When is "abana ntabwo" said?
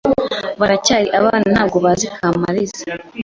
1.19-1.77